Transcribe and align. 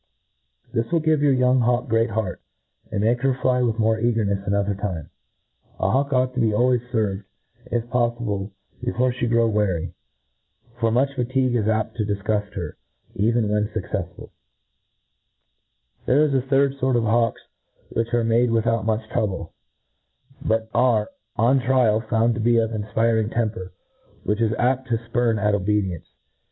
This 0.73 0.91
will 0.91 0.99
giye 0.99 1.21
your 1.21 1.31
young 1.31 1.59
hawk 1.61 1.87
great 1.87 2.09
heart, 2.09 2.41
and 2.91 3.01
make 3.01 3.21
her 3.21 3.35
fly 3.39 3.61
with 3.61 3.77
more 3.77 3.99
eagernefs 3.99 4.47
another 4.47 4.73
time., 4.73 5.11
A 5.79 5.91
hawk 5.91 6.11
ought 6.11 6.33
to 6.33 6.39
be 6.39 6.51
always 6.51 6.81
ferved, 6.91 7.23
if 7.67 7.85
poflible, 7.91 8.49
before 8.83 9.11
fhe 9.11 9.29
grow 9.29 9.47
weary; 9.47 9.93
for 10.79 10.89
m^ich 10.89 11.13
fatigue 11.13 11.53
is 11.53 11.67
apt 11.67 11.97
to 11.97 12.03
difgufl 12.03 12.51
her. 12.55 12.77
even 13.13 13.47
when 13.51 13.67
fuccefsful. 13.67 14.31
There 16.07 16.07
MODERN 16.07 16.07
FAULCONRY. 16.07 16.07
i8f 16.07 16.07
There 16.07 16.23
is 16.25 16.33
a 16.33 16.47
third 16.47 16.75
fort 16.79 16.95
of 16.95 17.03
hawks 17.03 17.41
which 17.89 18.11
are 18.15 18.23
made 18.23 18.49
without 18.49 18.87
much 18.87 19.07
trouble, 19.11 19.53
but 20.43 20.67
arc, 20.73 21.09
on 21.35 21.59
trial, 21.59 22.01
found 22.09 22.33
to 22.33 22.41
be 22.41 22.57
of 22.57 22.71
an 22.73 22.85
afpiring 22.85 23.31
temper, 23.31 23.71
which 24.23 24.41
is 24.41 24.53
apt 24.57 24.87
to 24.87 24.97
fpurn 24.97 25.39
at 25.39 25.53
obedience. 25.53 26.07